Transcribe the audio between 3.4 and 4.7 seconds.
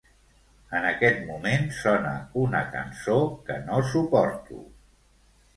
que no suporto.